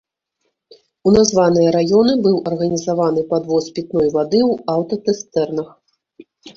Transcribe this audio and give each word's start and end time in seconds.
У 1.09 1.13
названыя 1.17 1.73
раёны 1.77 2.13
быў 2.25 2.41
арганізаваны 2.53 3.21
падвоз 3.31 3.65
пітной 3.79 4.13
вады 4.19 4.39
ў 4.51 4.77
аўтацыстэрнах. 4.79 5.69